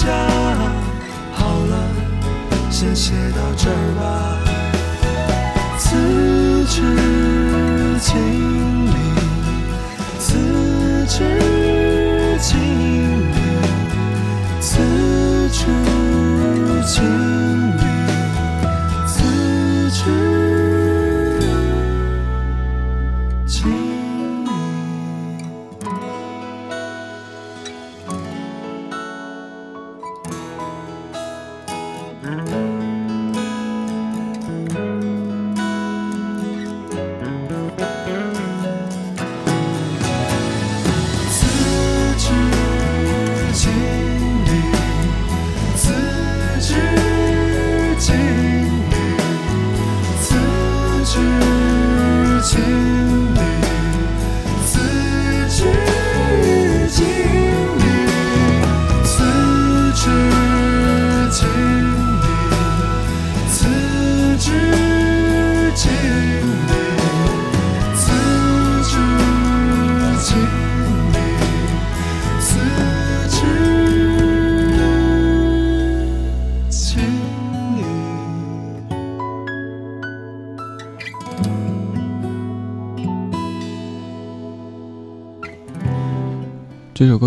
[0.00, 0.06] 家。
[1.32, 1.74] 好了，
[2.70, 4.00] 先写到这儿吧。
[5.78, 6.80] 辞职
[8.00, 8.49] 经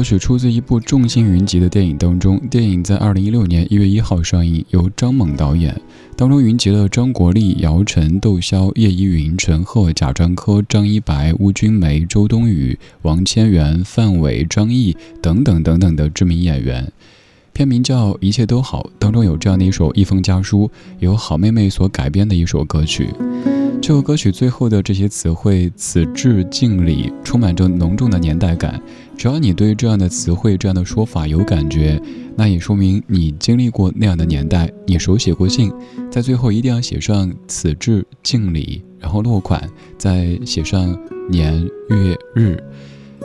[0.04, 2.40] 曲出自一部《众星云集》的电影当中。
[2.50, 5.80] 电影在二零一六年一月一号上映，由张猛导演。
[6.18, 16.92] 当中云集了张国立、姚晨、窦骁、叶一云、陈赫、贾樟柯、张一白、邬君梅、周冬雨、王千源、范伟、张译等等等等的知名演员。
[17.54, 20.68] 片名叫《一切都好》，当中有这样的一首《一封家书》，
[21.00, 23.10] 由好妹妹所改编的一首歌曲。
[23.80, 28.82] 这首歌曲最后的这些词汇“此致敬礼”，充满着浓重的年代感。
[29.18, 32.02] 只要你对这样的词汇、这样的说法有感觉，
[32.36, 35.72] 那也说明你经历过那样的年代，你手写过信，
[36.12, 40.98] 在最后一定要写上“此致敬礼”，然后落款，再写上
[41.30, 42.62] 年月日。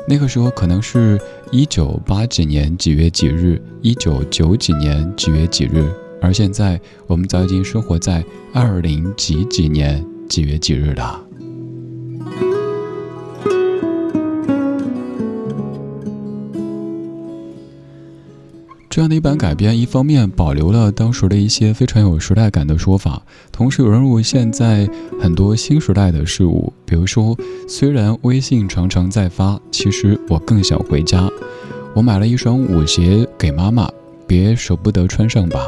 [0.07, 1.21] 那个时候可能是
[1.51, 5.91] 一九八几年几月几日，一九九几年几月几日，
[6.21, 10.05] 而现在我们早已经生活在二零几几年。
[10.29, 11.28] 几月几日了？
[18.99, 23.23] 这样的一版改编，一方面保留了当时的一些非常有时代感的说法，
[23.53, 24.91] 同时融入现在
[25.23, 26.73] 很多新时代的事物。
[26.85, 31.31] 比如说，虽然微信常常在发，其实我更想回家。
[31.95, 33.89] 我买了一双舞鞋给妈妈，
[34.27, 35.65] 别舍不得穿上吧。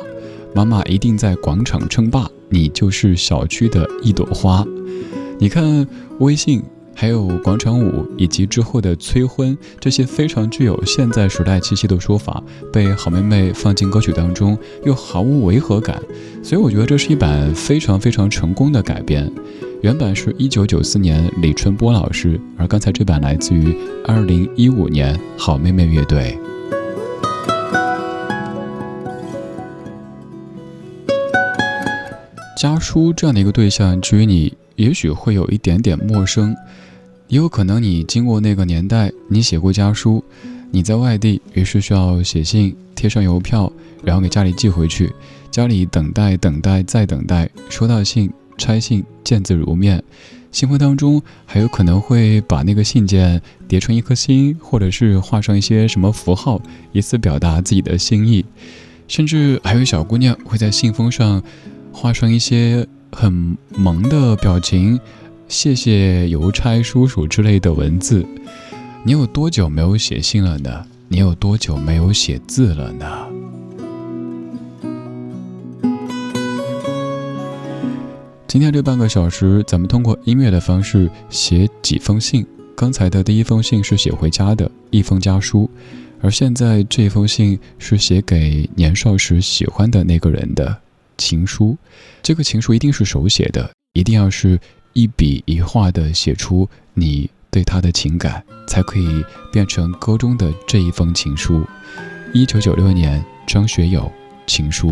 [0.53, 2.29] 妈妈一定在广场称霸。
[2.49, 4.67] 你就是小区的一朵花，
[5.39, 5.87] 你看
[6.19, 6.61] 微信，
[7.01, 15.99] 还有广场舞，以及之后的催婚，这些非常具有现在时代气息的说法，被好妹妹放进歌曲当中，又毫无违和感，
[16.43, 19.33] 所以我觉得这是一版非常非常成功的改编。
[19.81, 23.75] 原版是一九九四年李春波老师，而刚才这版来自于
[24.07, 26.39] 二零一五年好妹妹乐队。
[32.59, 36.55] 家书这样的一个对象，至于你，也许会有一点点陌生，
[37.31, 40.23] 也有可能你经过那个年代，你写过家书，
[40.73, 43.73] 你在外地，于是需要写信，贴上邮票，
[44.03, 45.13] 然后给家里寄回去，
[45.49, 48.29] 家里等待，等待，再等待，收到信，
[48.59, 50.03] 拆信，见字如面，
[50.51, 56.61] 信封当中还有可能会把那个信件叠成一颗心，或者是画上一些什么符号，
[56.91, 58.45] 以此表达自己的心意，
[59.07, 61.41] 甚至还有小姑娘会在信封上。
[61.93, 64.99] 画上一些很萌的表情，
[65.51, 68.25] 谢谢邮差叔叔之类的文字。
[69.03, 70.87] 你有多久没有写信了呢？
[71.09, 73.27] 你有多久没有写字了呢？
[78.47, 82.47] 今天这半个小时，咱们通过音乐的方式写几封信。
[82.77, 85.69] 刚才的第一封信是写回家的一封家书，
[86.21, 90.79] 而现在这封信是写给年少时喜欢的那个人的。
[91.19, 91.77] 情书，
[92.23, 94.59] 这个情书一定是手写的，一定要是
[94.93, 101.65] 一笔一画的写出你对他的情感，才可以变成歌中的这一封情书。
[102.33, 104.03] 一九九六年，张学友
[104.47, 104.91] 《情书》。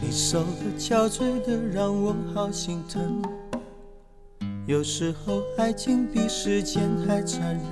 [0.00, 3.22] 你瘦的憔悴的，让我好心疼。
[4.66, 7.62] 有时候，爱情比时间还残忍，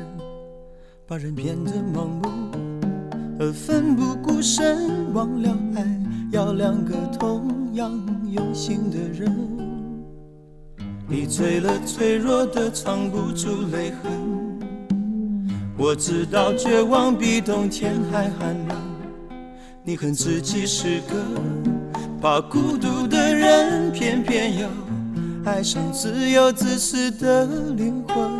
[1.06, 2.28] 把人变得盲目。
[3.40, 5.82] 而奋不顾身，忘了爱
[6.30, 7.90] 要两个同样
[8.30, 9.34] 用心的人。
[11.08, 14.12] 你醉了，脆弱的藏不住泪痕。
[15.76, 18.76] 我知道绝望比冬天还寒冷。
[19.82, 21.14] 你恨自己是个
[22.20, 24.68] 怕孤独的人，偏偏又
[25.46, 28.30] 爱上自由自私的灵魂。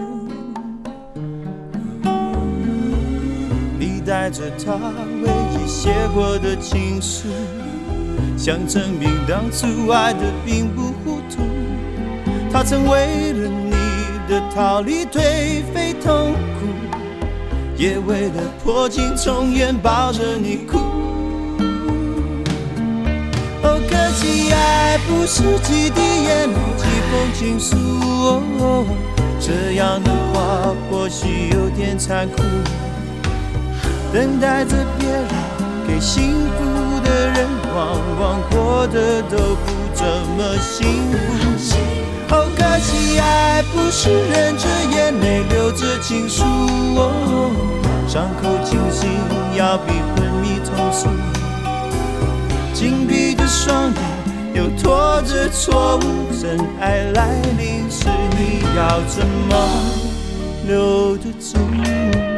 [3.79, 4.75] 你带着他
[5.23, 7.29] 唯一写过的情书，
[8.39, 11.43] 想证明当初爱的并不糊涂。
[12.53, 13.73] 他曾为了你
[14.29, 16.69] 的逃离颓废痛苦，
[17.77, 20.79] 也为了破镜重圆抱着你哭。
[23.65, 27.77] 哦，可惜爱不是几滴眼泪几封情书
[28.61, 28.87] 哦，
[29.41, 32.41] 这样的话或许有点残酷。
[34.13, 35.27] 等待着别人
[35.89, 36.65] 给幸福，
[37.79, 40.05] 往往过得都不怎
[40.37, 41.17] 么幸福。
[42.29, 46.43] 好可惜，爱不是忍着眼泪流着情书，
[48.09, 49.09] 伤口清醒
[49.57, 51.09] 要比昏迷痛楚。
[52.75, 54.03] 紧闭的双眼，
[54.55, 56.03] 又拖着错误，
[56.37, 59.55] 真爱来临时，你要怎么
[60.67, 62.38] 留得住？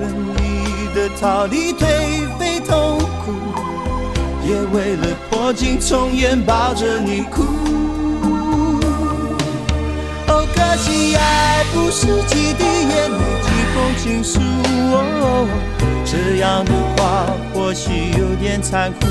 [0.93, 1.85] 的逃离颓
[2.37, 3.31] 废痛苦，
[4.45, 7.43] 也为了破镜重圆抱着你哭。
[10.27, 14.39] 哦可惜爱不是几滴眼泪几封情书
[14.91, 15.47] 哦，
[16.05, 17.01] 这样的话
[17.53, 19.07] 或许有点残酷。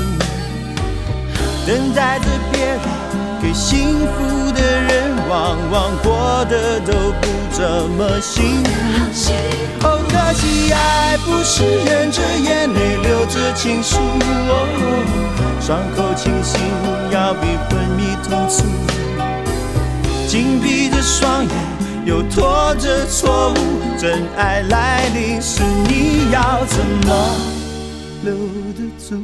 [1.65, 2.79] 等待着别人
[3.41, 5.00] 给幸福的人，
[5.31, 9.31] 往往过得都不怎么幸福。
[9.87, 13.95] 哦，可惜爱不是忍着眼泪流着情书，
[15.61, 16.59] 伤口清醒
[17.11, 18.65] 要比昏迷痛楚。
[20.27, 21.51] 紧闭着双眼，
[22.05, 23.55] 又拖着错误，
[23.97, 27.09] 真爱来临时，你要怎么
[28.23, 28.33] 留
[28.75, 29.15] 得住？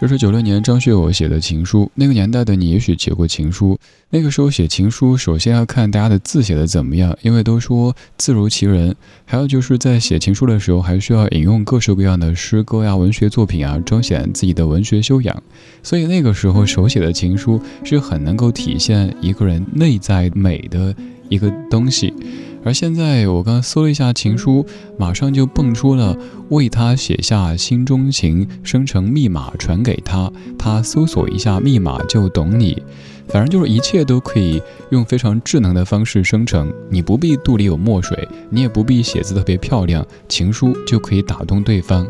[0.00, 1.90] 这是九六年张学友写的情书。
[1.94, 3.78] 那个年代的你，也许写过情书。
[4.08, 8.96] 那个时候写情书，首先要看大家的字写的怎么样，因为都说字如其人。
[9.26, 15.42] 还有就是在写情书的时候，还需要引用各式各样的诗歌呀、文学作品啊，彰显自己的文学修养。
[15.82, 20.96] 所以那个时候手写的情书是很能够体现一个人内在美的
[21.28, 22.14] 一个东西。
[22.62, 24.66] 而现在，我刚搜了一下情书，
[24.98, 26.14] 马上就蹦出了
[26.50, 32.82] 为他写下心中情，生成密码传给他，他搜索一下密码就懂你。
[33.28, 42.06] 反正就是一切都可以用非常智能的方式生成，你不必肚里有墨水，你也不必写字特别漂亮，情书就可以打动对方。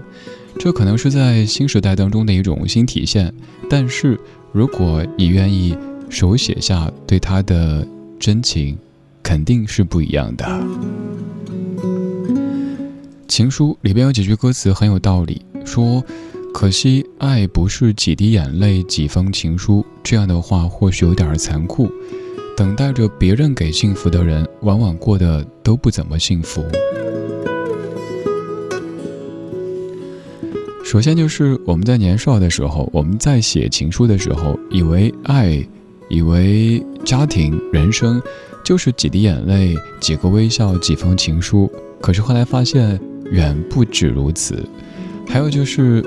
[0.58, 3.32] 这可能是在新时代当中的一种新体现。
[3.68, 4.18] 但是
[4.50, 5.76] 如果你愿意
[6.08, 7.86] 手写下对他的
[8.18, 8.76] 真情。
[9.22, 10.46] 肯定是不一样的。
[13.28, 16.02] 情书里边有几句歌词很有道理，说
[16.52, 21.90] ：“可惜爱不是几滴眼泪几封情书。”这样的话或许有点残酷。
[22.56, 26.62] 等待着别人给幸福的人，往往过得都不怎么幸福。
[30.84, 35.64] 首先就是我们在年少的时候，我们在写情书的时候，以为爱，
[36.08, 38.22] 以为家庭、人生。
[38.62, 41.68] 就是几滴眼泪，几个微笑，几封情书。
[41.98, 43.00] 可是后来发现，
[43.32, 44.62] 远不止如此。
[45.26, 46.04] 还有就是，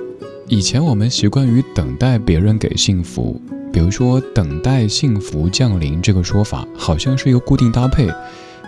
[0.48, 3.42] 以前我们习惯于等待别人给幸福，
[3.74, 8.08] 比如说“等待幸福降临”这个说法，好像是一个固定搭配。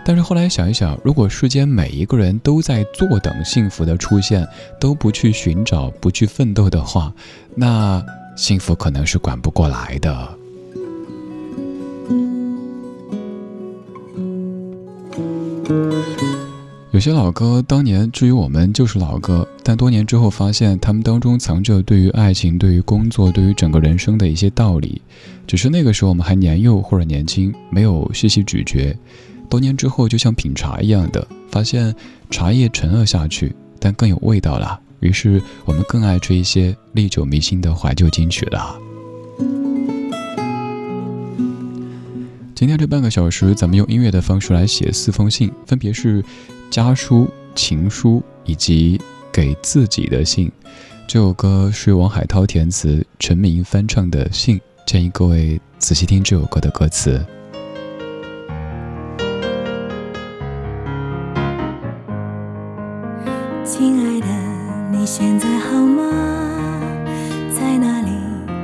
[0.03, 4.45] 但是后来想一想，如果世间每一个人都在坐等幸福的出现，
[4.79, 7.13] 都不去寻找，不去奋斗的话，
[7.53, 8.03] 那
[8.35, 10.37] 幸福可能是管不过来的。
[16.91, 25.01] 有些老歌当年至于我们就是老歌，但多年之后发现，他们当中藏着对于爱情、对于工作、对于整个人生的一些道理。
[25.45, 28.97] 只是那个时候我们还年幼或者年轻，没有细细咀嚼。
[29.49, 31.93] 多年之后，就像品茶一样的，发现
[32.29, 34.79] 茶叶陈了下去，但更有味道了。
[35.01, 38.84] 于是我们更爱这一些历久弥新的怀旧金曲了。
[42.65, 46.25] 今天这半个小时，咱们用音乐的方式来写四封信，分别是
[46.71, 48.99] 家书、情书以及
[49.31, 50.51] 给自己的信。
[51.05, 57.23] 这首歌是王海涛填词，陈明翻唱的《信》，建议各位仔细听这首歌的歌词。
[63.63, 64.27] 亲爱的，
[64.91, 66.01] 你现在好吗？
[67.55, 68.09] 在哪里？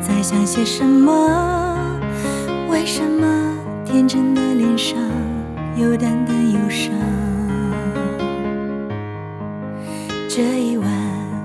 [0.02, 2.00] 在想些什么？
[2.68, 3.41] 为什么？
[3.92, 4.98] 天真的脸上
[5.76, 6.94] 有淡淡忧伤。
[10.30, 10.88] 这一晚，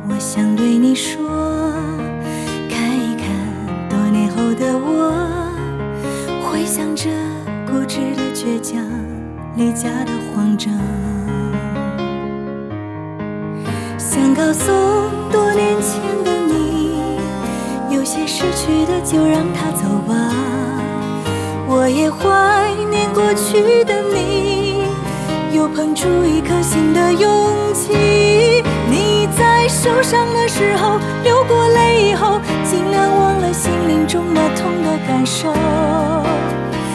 [0.09, 1.29] 我想对你说，
[2.71, 3.26] 看一看
[3.88, 5.50] 多年后的我，
[6.49, 7.11] 回想着
[7.67, 8.81] 固执的倔强，
[9.57, 10.73] 离家的慌张。
[13.99, 14.71] 想告诉
[15.33, 17.00] 多年前的你，
[17.91, 20.15] 有些失去的就让它走吧。
[21.78, 24.88] 我也怀念过去的你，
[25.52, 27.92] 又碰出一颗新的勇气。
[28.90, 29.68] 你在。
[29.68, 35.52] 受伤的时候，流过泪以后，尽量忘了心灵中那痛的感受。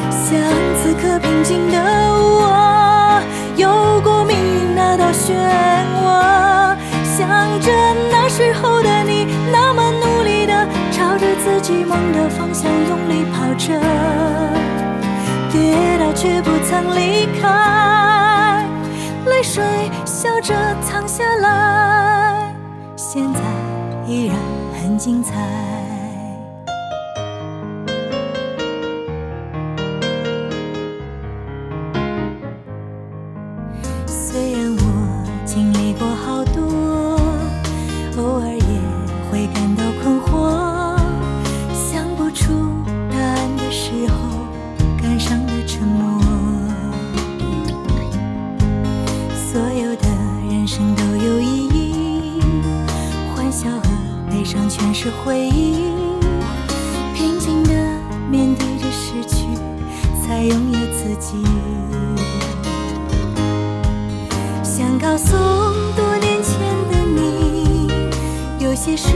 [0.09, 0.41] 像
[0.81, 3.21] 此刻平静的我，
[3.55, 5.35] 游过命运那道漩
[6.01, 7.27] 涡，想
[7.61, 7.71] 着
[8.09, 13.79] 那时候的你，那么努力的朝着自己梦的方向用力跑着，
[15.51, 18.65] 跌倒却不曾离开，
[19.25, 19.62] 泪水
[20.05, 20.53] 笑着
[20.88, 22.55] 淌下来，
[22.96, 23.39] 现在
[24.08, 24.36] 依然
[24.81, 25.80] 很精彩。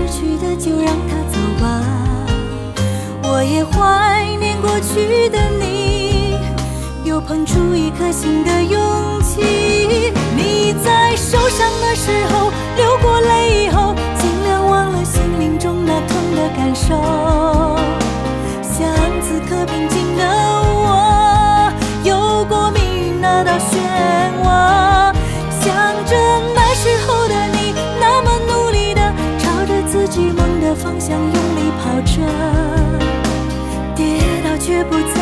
[0.05, 1.81] 过去的就让它走吧，
[3.24, 6.38] 我也怀念过去的你，
[7.03, 8.79] 又捧出一颗心的勇
[9.24, 10.13] 气。
[10.38, 16.93] 你在受伤的时候，流过泪以后，尽量忘了心灵中那痛的感受。
[18.62, 18.85] 像
[19.24, 20.24] 此刻平静的
[20.85, 21.71] 我，
[22.03, 23.74] 有过命运那道漩
[24.43, 24.45] 涡。
[34.65, 35.14] 却不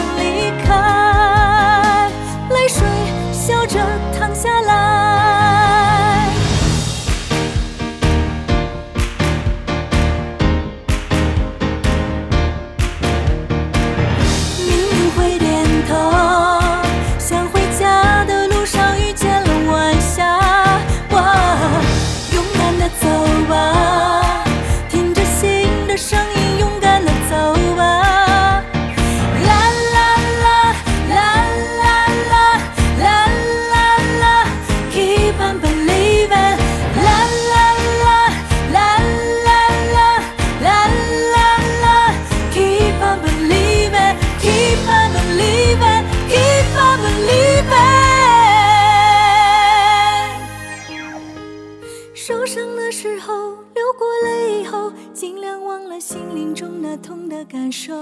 [55.99, 57.93] 心灵中那痛的感受，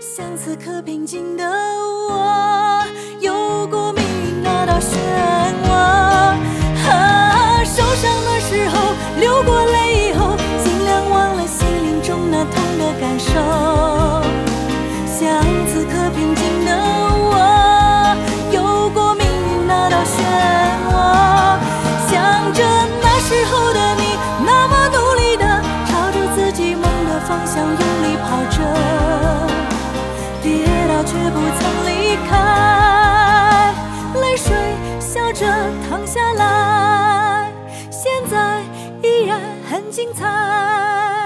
[0.00, 1.44] 像此刻平静的
[2.10, 2.84] 我，
[3.20, 4.96] 有过命运那道漩
[5.64, 5.70] 涡。
[6.90, 13.32] 啊，受伤的时候，流过泪以后，尽量忘了心灵中那痛的感受，
[15.06, 16.47] 像此刻平静。
[27.58, 28.58] 想用力跑着
[30.40, 33.74] 跌倒却不曾离开。
[34.20, 34.54] 泪水
[35.00, 35.44] 笑着
[35.90, 37.52] 淌下来
[37.90, 38.62] 现在
[39.02, 41.17] 依然很精彩。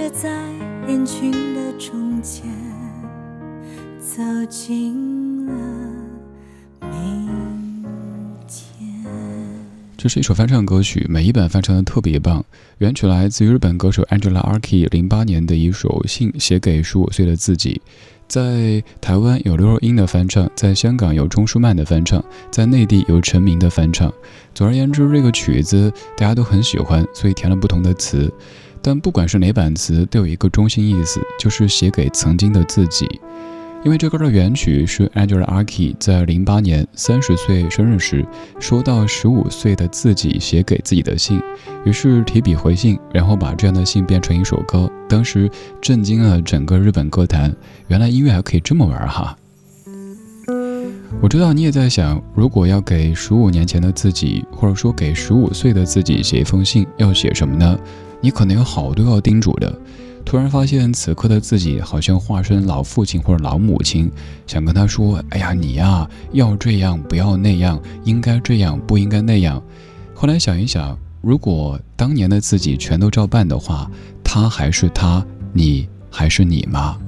[0.00, 0.30] 着在
[0.86, 2.42] 人群的中间
[3.98, 5.52] 走进了。
[9.98, 12.42] 这是一首翻唱歌曲，每一版翻唱的特别棒。
[12.78, 17.82] 原曲来自于日本歌手 Angela Arki 零八年的一首信，写给十五岁的自己。
[18.26, 24.10] 在台湾有刘若英的翻唱，在香港有钟舒曼的翻唱，在内地有陈明的翻唱。
[24.54, 28.32] 总而言之，这个曲子大家都很喜欢，所以填了不同的词。
[28.82, 33.20] 但不管是哪版词，都有一个中心意思，就是写给曾经的自己。
[33.82, 38.22] 因为这歌的原曲是 Angela Arki 在零八年三十岁生日时
[38.58, 41.40] 收到十五岁的自己写给自己的信，
[41.86, 47.56] 于是提笔回信，然后把这样的信变成一首歌，当时震惊了整个日本歌坛。
[47.88, 49.34] 原来音乐还可以这么玩哈！
[51.22, 57.78] 我知道你也在想，如果要给十五年前的自己，或者说给十五岁的自己写一封信，要写什么呢？
[58.20, 59.76] 你可能有好多要叮嘱的。
[60.24, 64.10] 突然发现，此刻的自己好像化身老父亲或者老母亲，
[64.46, 69.60] 想跟他说：“哎呀，你呀，要这样，不要那样，应该这样，不应该那样。”
[70.14, 73.90] 后来想一想，如果当年的自己全都照办的话，
[74.22, 76.98] 他还是他，你还是你吗？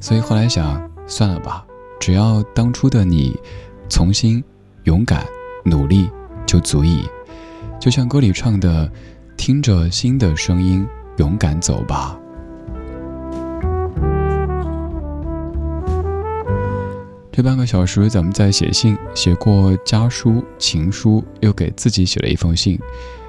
[0.00, 1.64] 所以后来想，算了吧，
[2.00, 3.34] 只要当初的你
[3.88, 4.42] 重新
[4.84, 5.24] 勇敢
[5.64, 6.10] 努力
[6.44, 7.04] 就足以。
[7.80, 8.90] 就像歌里唱的，
[9.36, 10.84] 听着心的声音，
[11.18, 12.18] 勇敢走吧。
[17.30, 22.80] 这半个小时，咱们在写信，写过家书、情书，又给自己写了一封信。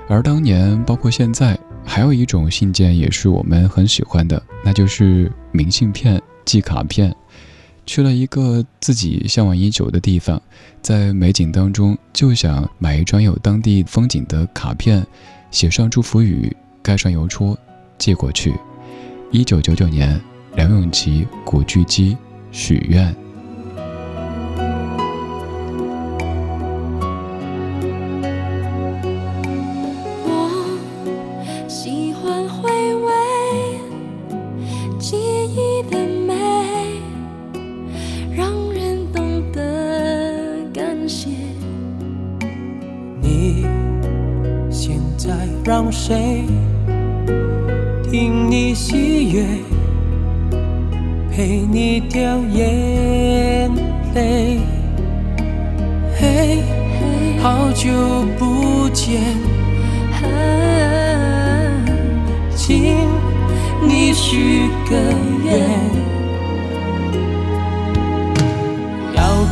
[0.08, 7.14] 而当年，包括现在，还有一种信件也是我们很喜欢的，那就是明信片、寄卡片。
[7.86, 10.42] 去了一个自己向往已久的地方，
[10.82, 15.06] 在美景当中，就想买一张有当地风景的卡片，
[15.52, 17.58] 写上祝福语，盖上邮戳，
[17.98, 18.54] 寄过去。
[19.32, 20.20] 一九九九年，
[20.56, 22.16] 梁咏琪古巨基
[22.52, 23.16] 许愿。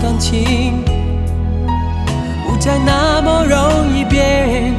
[0.01, 0.84] 感情
[2.45, 4.73] 不再那么容易变。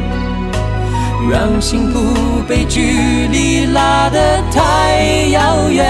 [1.29, 1.98] 让幸福
[2.46, 5.85] 被距离拉得太遥远。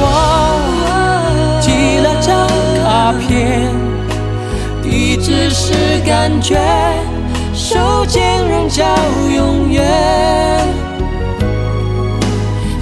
[0.00, 0.04] 我
[1.58, 2.46] 寄了张
[2.84, 3.72] 卡片，
[4.82, 5.72] 地址是
[6.06, 6.58] 感觉，
[7.54, 8.84] 手间仍叫
[9.34, 9.82] 永远。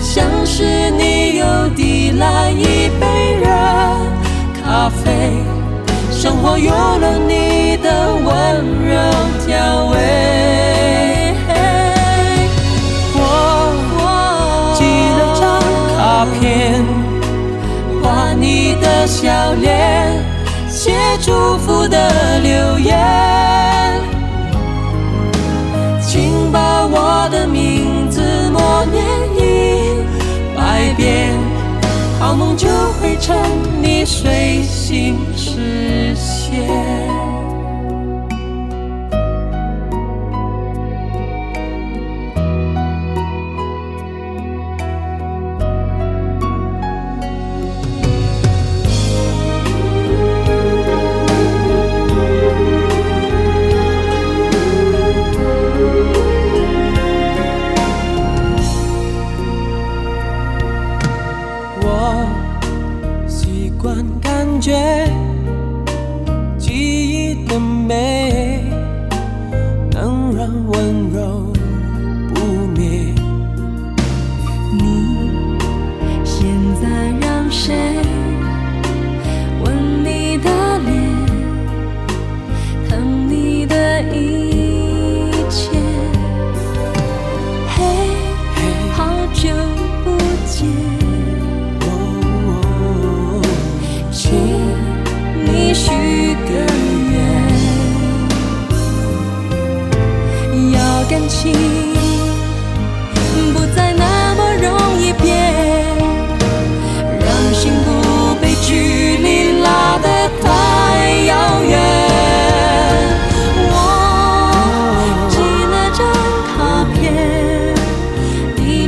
[0.01, 2.65] 像是你又递来一
[4.87, 5.43] 咖啡，
[6.13, 8.25] 生活有了你的温
[8.87, 8.95] 柔
[9.45, 9.95] 调味。
[13.19, 13.21] 我
[14.79, 14.81] 寄
[15.41, 15.43] 张
[15.91, 16.87] 卡片，
[18.01, 20.23] 画你的笑脸，
[20.71, 22.56] 写祝福的留
[32.37, 32.69] 梦就
[33.01, 33.35] 会趁
[33.83, 35.17] 你睡醒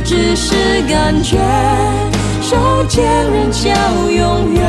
[0.09, 0.55] 只是
[0.89, 1.37] 感觉
[2.41, 3.69] 手牵人叫
[4.09, 4.65] 永远。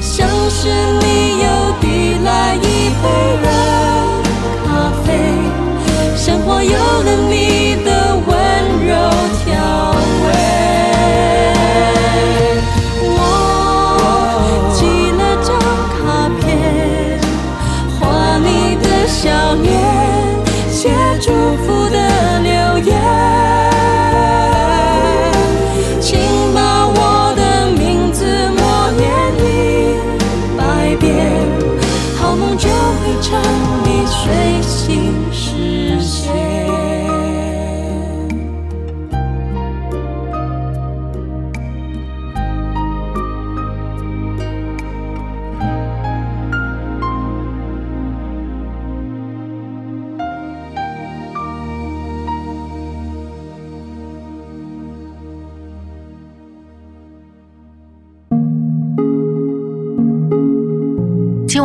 [0.00, 1.46] 像是你又
[1.78, 3.04] 递来一杯
[3.42, 3.46] 热
[4.64, 5.06] 咖啡
[6.16, 7.97] 生活有了你的